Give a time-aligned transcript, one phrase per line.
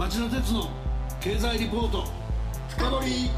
[0.00, 0.70] 町田鉄の
[1.20, 2.04] 経済リポート。
[2.70, 3.30] 深掘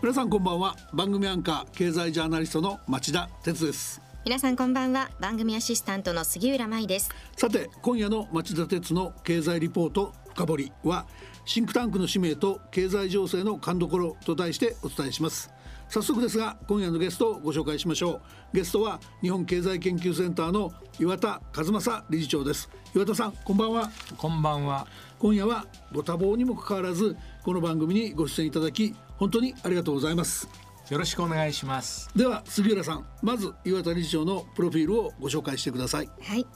[0.00, 0.74] 皆さんこんばんは。
[0.94, 4.00] 番組アンカー経済ジャーナリストの町田鉄です。
[4.24, 5.10] 皆さんこんばんは。
[5.20, 7.10] 番組アシスタントの杉浦舞です。
[7.36, 11.06] さて今夜の町田鉄の経済リポート深掘は
[11.44, 15.50] シンクタンクの使命と経済情勢の勘どころと題してお伝えします
[15.88, 18.20] 早速ですが今夜のゲストをご紹介しましょ
[18.52, 18.56] う。
[18.56, 22.68] ゲストは日本経済研究センターの岩田和正理事長です。
[22.94, 23.90] 岩田さんこんばんは。
[24.16, 24.86] こんばんは。
[25.18, 30.48] 今夜はご多忙にもかかわらずこの番組にご出演いただき本当にありがとうございます。
[30.90, 32.10] よろしくお願いします。
[32.14, 36.10] では杉浦さんまず岩田理事長のプロフィールをご紹介してください。
[36.20, 36.46] はい。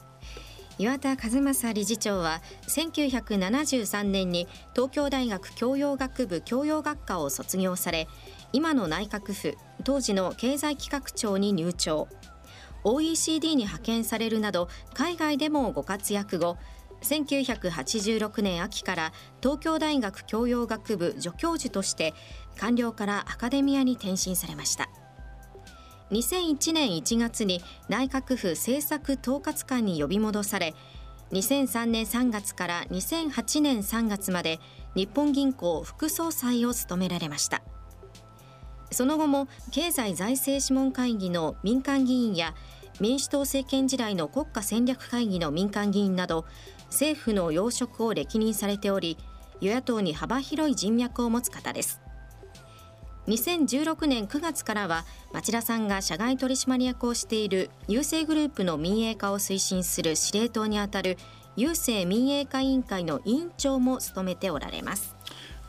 [0.79, 8.07] 岩田和正理事長は1973年に東京大学教養学部教養学科を卒業され
[8.53, 12.07] 今の内閣府当時の経済企画庁に入庁。
[12.83, 16.57] OECD に派遣されるなど海外でもご活躍後
[17.01, 22.13] 1986年秋から東京大学教養学部助教授として
[22.57, 24.89] 官僚からアカデミアに転身されました。
[26.11, 30.75] 2001年1月に内閣府政策統括官に呼び戻され
[31.31, 34.59] 2003年3月から2008年3月まで
[34.93, 37.63] 日本銀行副総裁を務められました。
[38.93, 42.53] その後も経済財政諮問会議の民間議員や
[42.99, 46.45] 民主党政権時代の国家戦略会議の民間議員など
[46.87, 49.17] 政府の要職を歴任されており
[49.61, 52.01] 与野党に幅広い人脈を持つ方です。
[53.27, 61.17] 2016年9月からは町田さんが社外取締役をしている郵政グループの民営化を推進する司令塔にあたる
[61.55, 65.15] 郵政民営化委員会の委員長も務めておられます。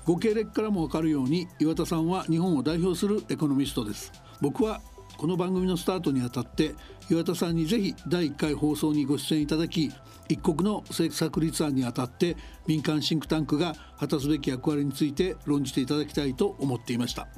[0.04, 4.12] ご経歴からもわかるように岩田さんは日本を代表するエコノミストです。
[4.40, 4.82] 僕は
[5.16, 6.74] この番組のスタートにあたって
[7.08, 9.90] 岩田さんにぜひ第1回放送にご出演いただき
[10.28, 17.28] 一国の政策立案にあたって民間シンクタンクが果たすべき役割について論じていただきたいと思っていました。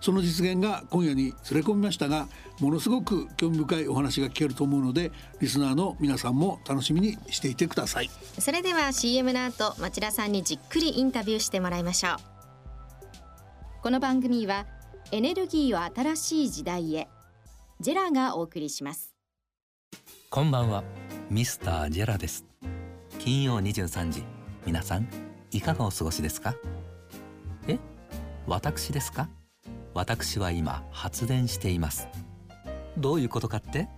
[0.00, 2.28] その実現が今夜に連れ込みましたが
[2.60, 5.10] ものすごく興味深いお話が聞けると思うので
[5.40, 8.10] リスナーの皆さんも楽しみにしていてください。
[8.38, 12.16] それでは CM の後町田さんにじっくりインタビューしてもらいましょう。
[13.82, 14.66] この番組は
[15.12, 17.08] エネルギーを新しい時代へ
[17.80, 19.14] ジェラがお送りします。
[20.30, 20.82] こんばんは
[21.30, 22.44] ミスタージェラです。
[23.18, 24.24] 金曜23時
[24.64, 25.08] 皆さん
[25.52, 26.54] いかがお過ごしですか？
[27.68, 27.78] え
[28.46, 29.28] 私ですか？
[29.96, 32.06] 私は今発電しています。
[32.98, 33.88] どういうことかって？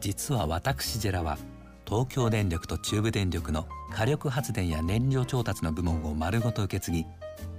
[0.00, 1.38] 実は私ジェラは
[1.84, 7.06] 東京電力と中部電力の火力発電や燃料調達の部門を丸ごと受け継ぎ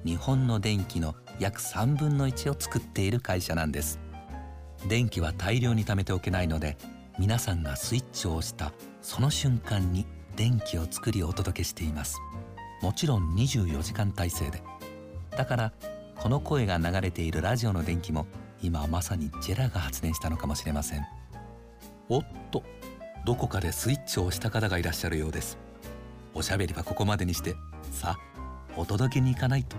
[0.05, 3.99] 日本の電気の約3分の1を作っている会社なんです。
[4.87, 6.77] 電気は大量に貯めておけないので
[7.17, 8.71] 皆さんがスイッチを押した
[9.01, 10.05] その瞬間に
[10.37, 12.19] 電気を作りお届けしています。
[12.81, 14.63] もちろん24時間体制で。
[15.31, 15.73] だから
[16.21, 18.27] この声が流れているラジオの電気も
[18.61, 21.05] 今まさにジェラが発電したのかもしれません。
[22.09, 22.61] おっと
[23.25, 25.57] どこかでスイッチを押した方がいらっしゃるようです。
[26.33, 27.55] おしゃべりはここまでにして
[27.91, 28.19] さあ
[28.75, 29.77] お届けに行かないと。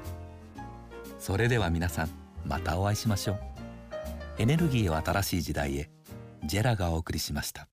[1.19, 2.09] それでは皆さん
[2.47, 3.41] またお会いしましょう。
[4.39, 5.91] エネルギーを新しい時代へ
[6.47, 7.69] ジェラがお送りしました。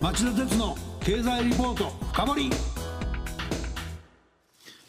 [0.00, 2.71] 町田鉄の経済リポート深掘り。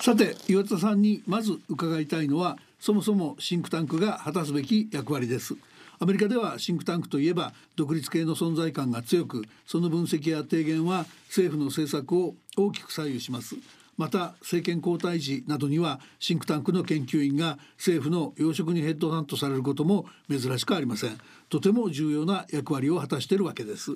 [0.03, 5.55] さて岩田さんにまず伺いたいのはそもそもシンクタンクが果たすべき役割です。
[5.97, 13.55] アメリカではシンクタンクといえば独立系の存在感が強くその分析や提言は政府の政策を大きく左右します。
[13.95, 21.17] また政権交代時などにはシンクタンクの研究員が政府の要職にヘッドハントされることも珍しくありません。
[21.47, 23.91] とても重要な役割を果たしているわけです。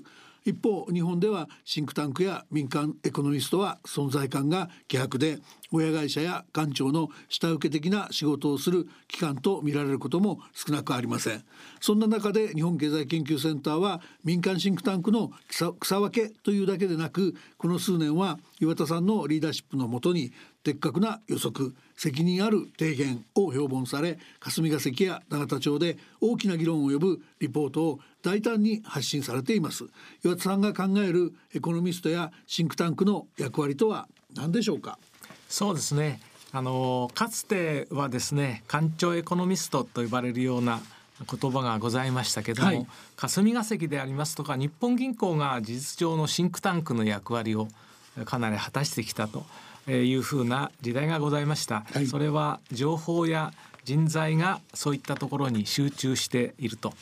[0.47, 5.39] 一方日本ではシンクタンクや民間エコノミストは存在感が希薄で
[5.73, 11.43] 親会社や官庁の下請け的な仕事をする機関と見られることも少なくありません。
[11.81, 20.31] そんな中で日本経済研究センターは民間シンクタンクの草分けというだけでなくこの数年は岩田さんのリーダーシップのもとに
[20.67, 29.85] 的確な予測責任ある提言を標本され霞が関や永田町で大きな議論を呼ぶリポートを大胆に発信されています。
[30.25, 34.99] 岩田さんが考えるエコノミストやシンクタンクの役割とは何でしょうか？
[35.47, 36.19] そうですね。
[36.51, 40.81] あのかつてはですね官庁エコノミストと呼ばれるような
[41.19, 47.67] 言葉がございましたけども、はい、霞が関でありますとか日本銀行が事実上のシンクタンクの役割を
[48.25, 49.45] かなり果たしてきたと
[49.87, 53.53] いうふうな時代がございました、はい、それは情報や
[53.85, 56.93] 人材がそういったところに集中していると。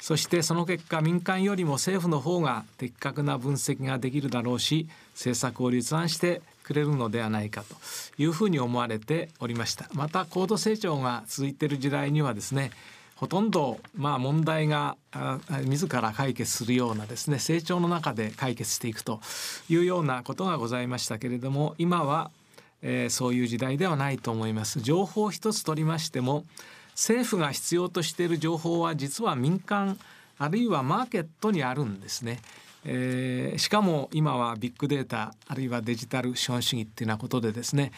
[0.00, 7.76] そしてその結果民間よりも政府の方が的確な分析ができるだろうし政策を立案してくれるのではないかと。
[8.18, 9.88] いうふうに思われておりました。
[9.94, 12.72] また高度成長が続いている時代にはですね
[13.22, 14.96] ほとんどまあ問題が
[15.64, 19.20] 自ら解決するようなですね成長の中で解決していくと
[19.68, 22.32] いうようなことがございましたけれども今は、
[22.82, 26.44] えー、そういう時代ではないと思います情報一つ取りましても
[26.94, 30.00] 政府が必要としている情報は実は民間
[30.40, 32.40] あるいはマーケットにあるんですね。
[32.84, 37.92] えー、しかも今はビッグデータあるいはデジタル資本主義っていうようなことでですね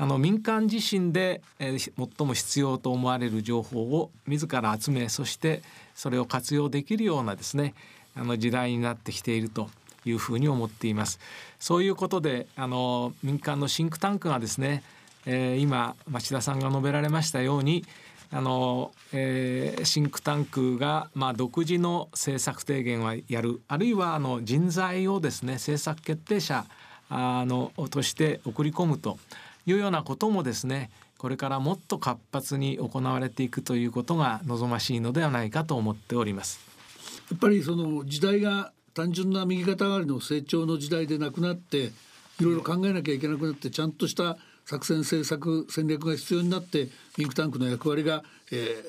[0.00, 5.60] あの民間自身で、えー、最も必要と思われる情報を自ら集めそして
[5.94, 7.74] それを活用できるようなですね
[8.16, 9.68] あの時代になってきていると
[10.06, 11.20] いうふうに思っています。
[11.58, 14.82] そういうことであの民間のシンクタンクがですね、
[15.26, 17.84] えー、今町田さんが述べられましたように
[18.32, 26.64] あの、えー、シンクタンクが、まあ、独自の政策提言はやるあるいはあの人材をですね政策決定者
[27.10, 29.18] あのとして送り込むと
[29.66, 36.60] いうようなこともですねこれからもっと活発に行われていくということが望ましいのではないかと思っております。
[37.30, 41.92] やっぱりその時代が単純な右肩上がりの成長の時代でなくなって
[42.40, 48.82] いろいろ考えなきゃいけなくなってちゃんとした作戦政策戦略が必要になってミンクタンクの役割が、え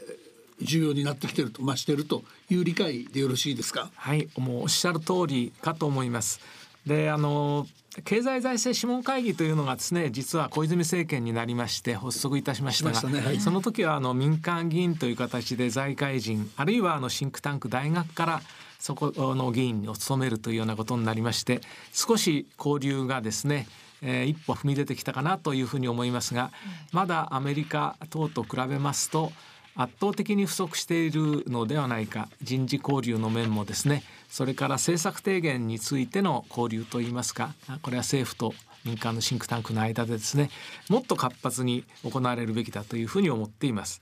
[0.61, 3.91] ー、重要になってきてると増してるという理解でよろしいですか？
[3.95, 6.39] はいもうおっしゃる通りかと思います
[6.85, 7.67] であの
[8.05, 13.19] 経済財政諮問会議というのがですね実は小泉政権になりまして発足いたしましたが、ね。
[13.19, 18.41] はい、その時はあの民間議員という形で財界人あるいはあのシンクタンク大学から
[18.79, 21.59] そこの議員を務めるというようなことになりまして
[21.91, 23.67] 少し交流がですね
[24.03, 26.51] えー、一歩踏み出てきたかなというふうに思いますが
[26.91, 29.31] まだアメリカ等と比べますと
[29.75, 32.29] 圧倒的に不足しているのではないか。
[32.41, 34.03] 人事交流の面もですね。
[34.29, 37.53] それから政策提言についての交流といいますか。
[37.81, 38.53] これは政府と
[38.83, 40.49] 民間のシンクタンクの間でですね。
[40.89, 44.01] もっと活発に行われるべきだというふうに思っています。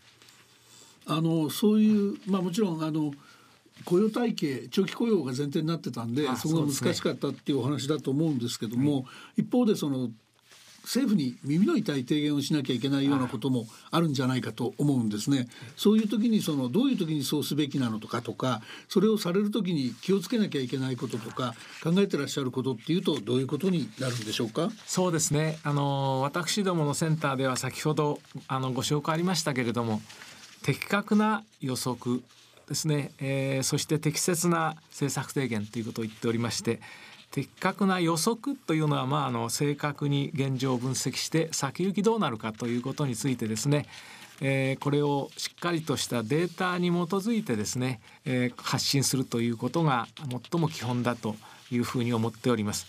[1.06, 3.12] あのそういうまあもちろんあの
[3.86, 9.06] 雇用体系長期雇用が前提になってたんでそこが難しかったっていうお話だと思うんですけども、
[9.38, 10.10] 一方でその
[10.90, 15.48] 政府に耳の痛い提言をしなきゃいけないようなこともあるんじゃないかと思うんですね。
[15.78, 21.54] そういう時にそのどういう時にそうすべきなのとかとかそれをされる時に気をつけなきゃいけないこととか
[21.84, 24.72] 考えてらっしゃることっていうとどういうことになるんでしょうか？
[24.88, 25.60] そうですね。
[25.64, 30.02] あの私どものセンターでは先ほどあのご紹介ありましたけれども
[30.64, 32.24] 的確な予測
[32.68, 36.82] ですね、えー、そして適切な政策提言ということを言っておりまして
[37.32, 43.86] 的確な予測というのは、まあ、あの正確に現状を分析して先行きどうなるかということについてですね
[44.42, 50.08] えー、これをしっかりとしたデータに基づいてですね、えー、発信するということが
[50.52, 51.36] 最も基本だと
[51.72, 52.88] いうふうに思っております。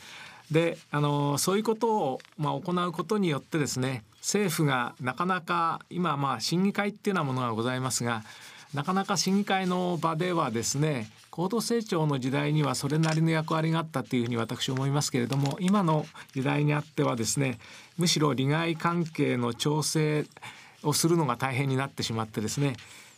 [0.51, 8.25] であのそういうことを、まあ、行うことによってですね政府がなかなか今まあ審議会っていうようなものがございますが
[8.75, 17.59] なかなか審議会の場ではですね高度成長の時代にはそれなりの役割があったというふうに私思いますけれども今の時代にあってはですね
[17.99, 20.25] むしろ利害関係の調整
[20.83, 22.75] をするのが大変になってしまってですね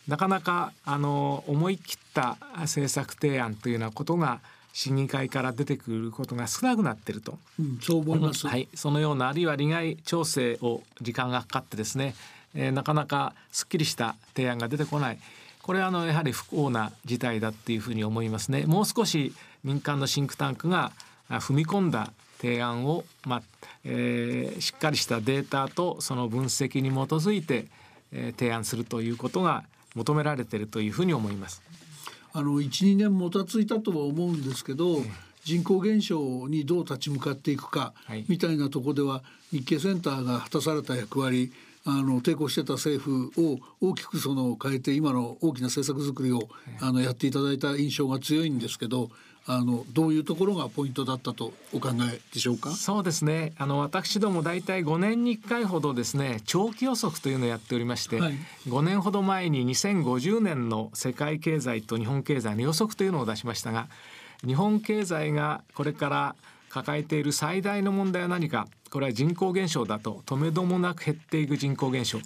[0.07, 4.41] なかなかあの思い切った政策提案というようなことが
[4.73, 12.15] 審議会から出てくることが少なくなっていると、うん、そう思います、はい、そのようなあるいは利害調整を時間がかかってですね、
[12.55, 15.19] えー、なかなかすっきりした提案が出てこない
[15.63, 18.65] これはあのやはり不幸な事態だっていうふうに思いますね。
[18.65, 20.91] もう少し民間のシンクタンクが
[21.29, 23.41] 踏み込んだ提案を、まあ
[23.85, 27.67] えー、しっかりしたデータとその分析に基づいて、
[28.11, 29.63] えー、提案するということが
[29.95, 31.61] 求められているというふうに思います。
[32.33, 35.01] あの12年もたついたとは思うんですけど、
[35.45, 37.93] 人口減少にどう立ち向かっていくか、
[38.27, 41.53] みたいなところでは日経センターが果たされた役割
[41.85, 46.47] あの抵抗してた政府を大きくその変えて今の大きな政策作りを
[46.79, 49.09] あのやっていただいた印象が強いんですけど
[49.45, 52.71] あのどういうところがポイントだったとお考えでしょうか？
[52.71, 53.51] そうですね。
[53.57, 58.33] あの私ども大体5年に1回ほどですね長期予測というのをやっておりまして、はい、
[58.67, 63.89] 5年ほど前に2050年の世界経済と日本経済の予測というのを出しましたが
[64.45, 66.35] 日本経済がこれから
[66.73, 68.67] 抱えている最大の問題は何か？
[68.89, 72.19] これは人口減少だと止めどもなく減っていく人口減少。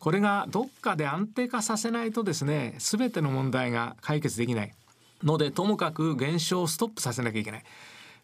[0.00, 4.74] これがどっかで安定化させないとですね全ての問題が解決できない。
[5.22, 7.64] のでともかく減少をストップさせなきゃいけない。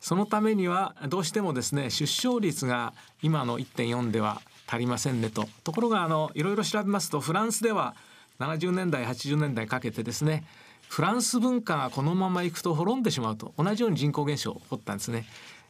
[0.00, 2.92] そのためにはどうしてもですね出生率が
[3.22, 5.48] 今の1.4では足りませんねと。
[5.62, 7.94] ところがあのいろいろ調べますとフランスでは
[8.40, 10.44] 70年代80年代かけてですね
[10.88, 13.52] フランス文化がこのままいくと滅んでしまうと。
[13.58, 15.26] 同じように人口減少起こったんですね。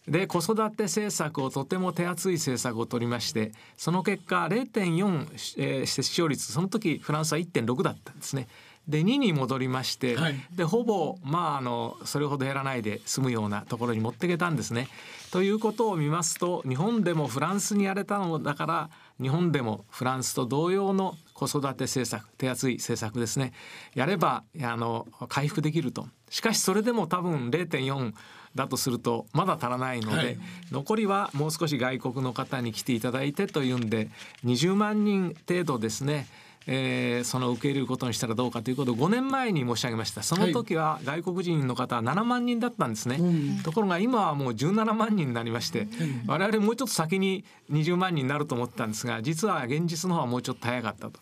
[0.09, 8.49] で子育て政策をとても手厚い政策を取りましてその結果0.4、えー、接種率その時フランスは1.6だったんですね。
[8.89, 14.89] で2に戻りまして、はい、でほぼまああのそれほど減らないで済むようなところに持っていけたんですね。
[15.31, 23.53] ということを見ますと日本でもフランスにやれたのだから日本でもフランスと同様の子育て政策手厚い政策ですね
[23.95, 28.15] やればあの回復できるとしかしそれでも多分0.4
[28.59, 30.39] だとするとまだ足らないので、はい、
[30.73, 34.09] 残りはもう少し外国の方に来ていただいてというんで
[34.45, 36.27] 20万人程度ですね
[36.71, 40.23] えー、その受け入れることにしたらどうかということを5年前に申し上げました。
[40.23, 45.89] その時は外国人の方は7万人だったんですね、はい、ところが今はもう17万人になりまして、
[46.27, 51.19] 我々もうちょっと先に20万人になると思ったんですが実は現実の方はもうちょっと早かったと。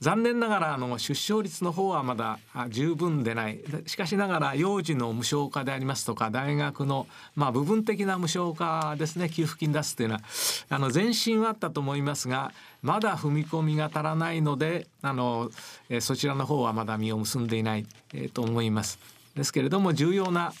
[0.00, 2.38] 残念ながらあの出生率の方はまだ
[2.70, 3.60] 十分でない。
[3.86, 7.06] しかしながら幼児の無償化でありますとか大学の
[7.36, 9.28] まあ部分的な無償化ですね。
[9.28, 10.22] 給付金出すというのは
[10.68, 15.50] あの前進はあったと思いますがまだ踏み込みが足らないのであの、
[15.88, 18.98] えそちらの方はまだ実を結んでいない、えと思います。
[19.34, 20.52] ですけれども重要な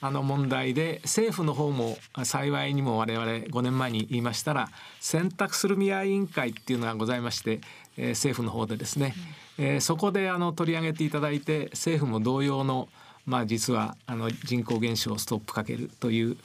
[0.00, 4.68] あの問題で政府の方も幸いにも我々5年前に言いましたら
[5.00, 7.60] 選択する見合い委員会っていうのがございまして、
[7.96, 9.14] えー、政府の方でですね、
[9.58, 12.88] えー、そこであの取り上げていただいて政府も同様の
[13.28, 16.36] まあ、実はあの人口減少をストップかけるという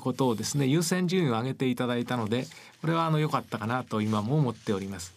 [0.00, 2.46] ことをですね優先順位を上げていただいたので
[2.80, 5.14] これはあの良かったかなと今も思っております。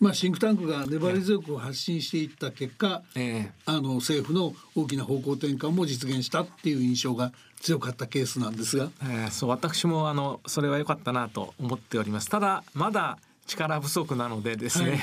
[0.00, 14.98] まあ、シンクタンクが粘り強く発信していった結果、えー、あの政府の大きな方向転換も実現したっていう印象が強かったケースなんですが、えー、そう私もあのそれは良かったなと思っておりますただまだ力不足なのでですね、はい、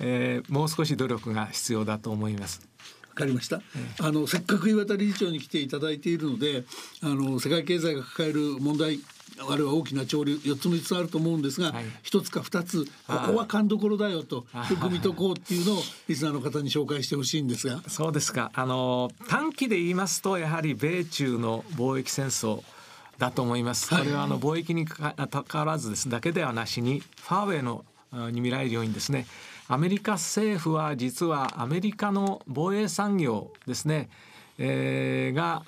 [0.00, 2.60] えー、もう少し努力が必要だと思います。
[3.12, 3.60] わかりました、
[4.00, 6.64] あのせっかく岩田理事長に来ていただいているので
[7.02, 9.00] あの世界経済が抱える問題
[9.50, 12.90] あるいは大きな潮流4つ3つあると思うんですが、はい、1つか2つこ
[13.26, 17.82] こは勘どころだよとよく見とこうっていうのをリスナーの方に紹介してほしいんですが。
[17.88, 18.50] そうですか。
[18.54, 22.62] あの短期で言いますとやはり米中の貿易戦争
[23.18, 23.90] だと思います。
[23.90, 26.08] これはあの貿易にかかわらずです。
[26.08, 27.84] だけではなしにファーウェイの
[28.30, 29.26] に見られるようにですね
[29.72, 34.10] アメリカ政府は実はアメリカの防衛産業ですね、
[34.58, 35.62] えー、が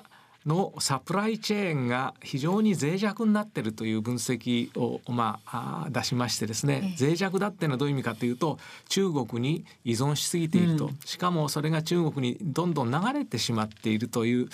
[0.46, 8.58] のサプライチェーンが非常に脆弱になっているという分析を、まあ、出しましてですね、脆弱だっていうのはどういう意味かというと
[8.88, 14.48] 中国に依存しすぎていると、うん、しかもそれが中国にどんどん流れてしまっているという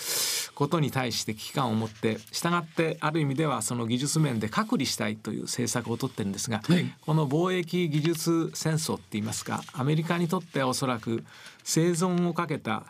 [0.55, 11.23] ことに対して危機感を持ってしたがってある意味ではその技術面で隔離したいという政策をとってるんですが、はい、この貿易技術戦争って言いますかアメリカにとってはおそらく
[11.63, 12.85] 生存をかけた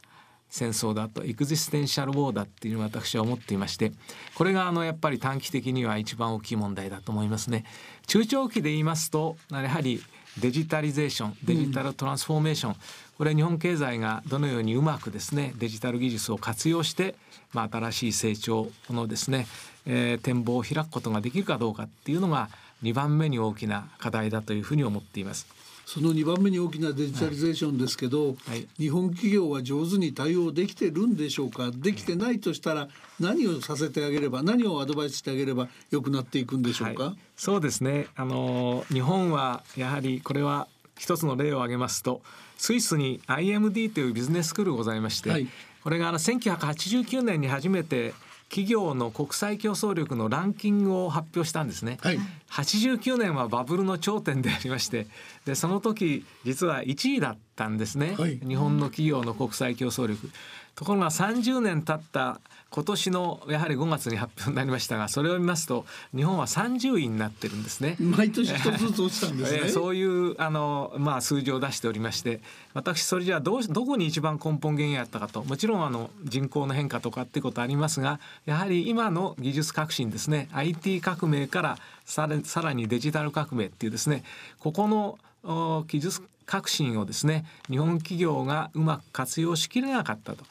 [0.51, 3.93] 戦争だとエクジステンシャルウォーだっていうのを私は思っていまして
[4.36, 7.63] これがあのやっぱり短期的には一番大きい問題だと思いますね。
[8.05, 10.03] 中長期で言いますとやはり
[10.39, 12.77] デジタリゼーションデジタルトランスフォーメーション、うん、
[13.17, 17.15] これ日本経済がどのようにうまくですねデジタル技術を活用して、
[17.53, 19.48] まあ、新しい成長のですね、
[19.86, 22.50] えー、展望を開くことができるかどうかっていうのが
[22.84, 25.48] 2番目に大きな課題だというふうに思っています。
[25.93, 28.36] その2番目に大きなデジタリゼーションですけど、はい。
[28.51, 31.69] はい、日本企業は上手に対応できてるんでしょうか？
[31.75, 32.88] できてないとしたら
[33.19, 38.07] 何をさせてあげれば何をアドバイスしてあげれば良くなっていくんでしょうか、はい、そうですね。
[38.15, 42.21] あの日本はやはりこれは一つの例を挙げますと
[42.57, 45.45] スイスに IMD というビジネススクールございまして、
[45.83, 48.13] これがあの1989年に初めて
[48.48, 52.19] 企業の国際競争力のランキングを発表したんですね、はい、
[52.51, 55.08] 89年はバブルの頂点でありまして
[55.46, 60.29] でその時実は1位だったんですね、はい、日本の企業の国際競争力。
[60.75, 62.39] ところが30年経った
[62.70, 67.98] 今年のやはり5月に発表になりましたがそれを見ますと日本は30位になってるんですね。
[68.00, 69.67] 毎年一つずつ落ちたんですね。
[69.67, 72.39] そういうあのまあ数字を出しておりまして
[72.74, 75.43] 私それじゃあどうどこに一番根本原因あったかと。
[75.43, 80.48] もちろんあの人口の変化とかってことありますがやはり今の技術革新ですね。
[80.53, 84.24] IT 革命からさらさらにデジタル革命っていうですね
[84.60, 90.43] ここの技術革新をですね日本企業がうまく活用しきれなかったと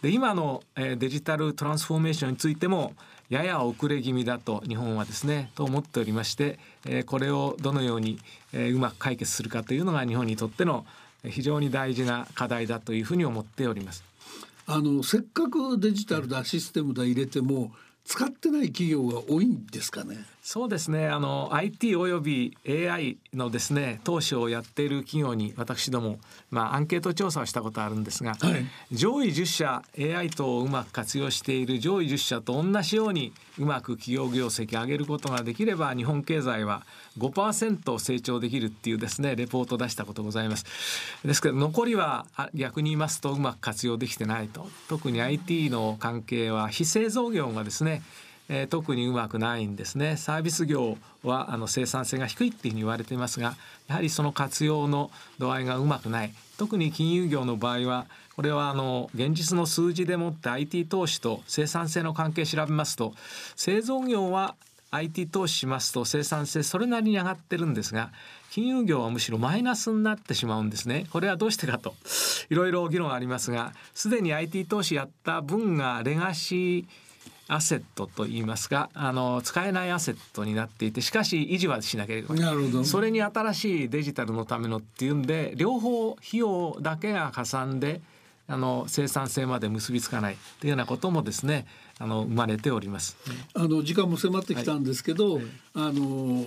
[0.00, 2.94] で今の、え、デジタルトランスフォーメーションについても
[3.28, 8.18] やや遅れ気味だと日本はですねと思っておりまして、え、これをどのように、
[8.52, 10.84] え、うまく解決するかというのが日本にとっての
[11.26, 14.04] 非常に大事な課題だというふうに思っております。
[14.66, 17.72] あのせっかくデジタルだシステムだ入れても
[18.04, 20.18] 使ってない企業が多いんですかね？
[20.44, 21.06] そうですね。
[21.06, 26.18] あの IT および AI のですね投資をやっている企業に私ども、
[26.50, 36.82] まあ、アンケート調査をしたことあるんですが、はい、上位10社 AI 等をうまく活用している上位10社と同じようにうまく企業業績を上げることができれば日本経済は
[37.18, 40.64] 5%成長できるっていうですねレポートを出したことございます。
[41.24, 44.68] ですけど残りは逆に言いますとうまく活用できてないと。
[44.88, 48.02] 特に IT の関係は非製造業がですね
[48.54, 50.18] えー、特にうまくないんですね。
[50.18, 53.56] サービス業はあの生産性が低いっていうふうに言われていますが
[53.88, 56.34] やはりその活用の度合いがうまくない。
[56.58, 58.06] 特に金融業の場合は
[58.36, 63.14] これはあの現実の数字でもって IT 投資と生産性の関係調べますと
[63.56, 64.54] 製造業は
[64.90, 68.12] IT 投資しますと生産性それなりに上がってるんですが
[68.50, 71.06] 金融業はむしろマイナスになってしまうんですね。
[71.10, 71.94] これはどうしてかと
[72.50, 77.11] いろいろ議論ありますがすでに IT 投資やった分がレガシー
[77.48, 82.84] アセットと言いますかあの使えないアセットになっていてしかし維持はしなければなるほど。
[82.84, 88.00] それに新しいデジタルのためのっていうんで両方費用だけがかさんで
[88.48, 90.36] あの生産性まで結びつかない。
[90.60, 91.66] というようなこともですね
[91.98, 93.16] あの生まれております。
[93.54, 96.44] あの時間も迫ってきたんですけど、はいはい、あの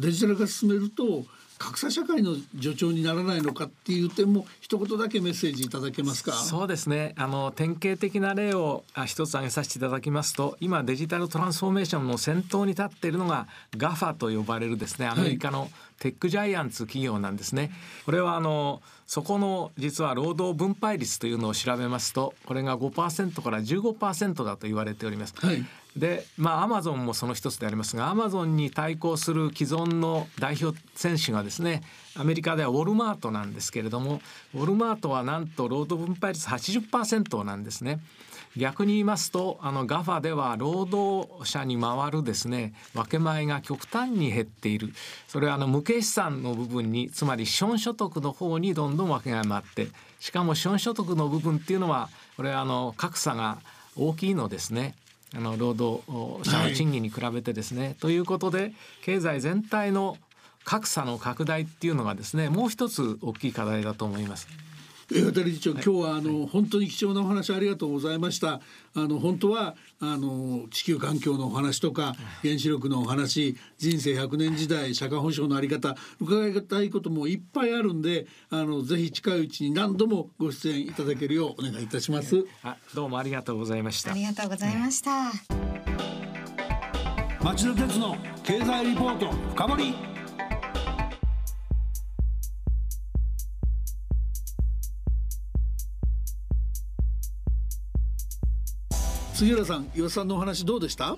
[0.00, 1.24] デジタル化進めると
[1.58, 6.32] 格差社会の助長にならないのかっていう点も一言だけメッセージいただけますか？
[6.32, 17.72] そうですねあの典型的な例を一つ挙げさせていただきますと今デジタルトランスフォーメーションの先頭に立っているのが GAFA と呼ばれるですねアメリカのテックジャイアンツ企業なんですね。
[18.06, 25.34] これはあのそこの実は労働分配率というのを調べますとこれが5%から15%だと言われております。
[25.38, 25.64] はい、
[25.98, 31.82] でまあアマゾンもその一つでありますがアマゾンに対抗する既存の代表選手がですね
[32.16, 34.20] アメリカではウォルマートなんですけれども
[34.54, 38.00] ウォルマートはなんと労働分配率80%なんですね。
[38.56, 44.92] 逆に言いますとあの GAFA では労働者に回るですね分け前が極端に減っている
[45.28, 49.88] それはあの無形資産の部分につまり資本所得の方にどんどん分けが回って
[50.18, 53.58] しかも資本所得の部分っていうのはこれはあの格差が
[53.96, 54.94] 大きいのですね
[55.36, 56.02] あの労働
[56.48, 58.72] 者の賃金に比べてですね、はい、ということで
[59.02, 60.16] 経済全体の
[60.64, 64.48] 格差の拡大っていうのがですねもう一つ大きい課題だと思います。
[65.08, 68.60] 渡理事長、今日はあの、本当に貴重なお話ありがとうございました。
[68.94, 82.44] あの本当はあの地球環境のお話とか原子力のお話、人生100年時代社会保障のあり方伺いたいこともいっぱいあるんで、あのぜひ近いうちに何度もご出演いただけるようお願いいたします。
[82.62, 84.10] あどうもありがとうございました。
[84.10, 85.32] ありがとうございました。
[87.42, 89.94] 町田鉄の経済リポート深掘
[99.38, 101.16] 杉浦さん岩田さんのお話どうでした？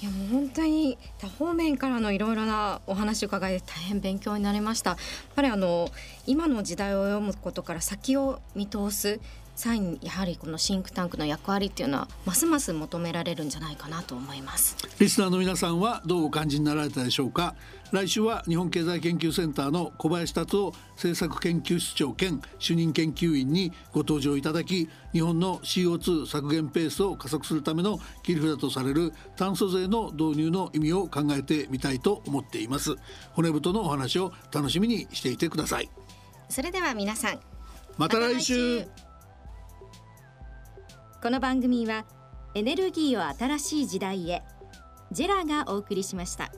[0.00, 4.92] いやもう本当に多方面からのいろいろなお話を伺い大変勉強になりました。
[4.92, 4.98] やっ
[5.36, 5.90] ぱりあの
[6.26, 9.20] 今の時代を読むことから先を見通す
[9.58, 14.76] 際にやはりこのシンクタンクの役割っていうのはますます求められるんじゃないかなと思います。
[14.98, 17.54] リスナーの皆さんはどうお感じになられたでしょうか？
[17.90, 32.94] 来週は日本経済研究センターの小林達夫政策研究室長兼主任研究員にご登場いただき日本の CO2 削減ペースを加速するための切り札とされる炭素税の導入の意味を考えてみたいと思っています。
[33.32, 35.88] 骨太のお話を楽しみにしていてください。
[36.50, 37.40] それでは皆さん
[37.96, 39.07] また来週。
[41.20, 42.04] この番組は
[42.54, 44.44] エネルギーを新しい時代へ
[45.10, 46.52] ジェラがお送りしました。